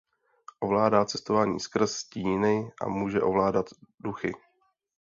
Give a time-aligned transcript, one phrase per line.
[0.59, 3.65] Ovládá cestování skrz stíny a může ovládat
[3.99, 4.31] duchy.